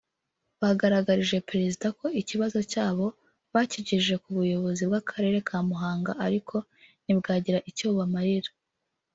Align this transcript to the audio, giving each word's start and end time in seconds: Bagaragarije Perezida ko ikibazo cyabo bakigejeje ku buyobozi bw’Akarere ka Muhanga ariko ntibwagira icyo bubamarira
Bagaragarije 0.61 1.37
Perezida 1.49 1.87
ko 1.99 2.05
ikibazo 2.21 2.59
cyabo 2.71 3.05
bakigejeje 3.53 4.15
ku 4.23 4.29
buyobozi 4.37 4.83
bw’Akarere 4.89 5.37
ka 5.47 5.57
Muhanga 5.69 6.11
ariko 6.25 6.55
ntibwagira 7.03 7.59
icyo 7.69 7.85
bubamarira 7.89 8.51